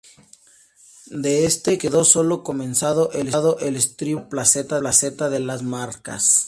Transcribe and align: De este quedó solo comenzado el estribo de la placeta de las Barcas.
De 1.11 1.45
este 1.45 1.77
quedó 1.77 2.03
solo 2.05 2.41
comenzado 2.41 3.11
el 3.11 3.75
estribo 3.75 4.21
de 4.21 4.23
la 4.23 4.29
placeta 4.81 5.29
de 5.29 5.39
las 5.41 5.63
Barcas. 5.63 6.39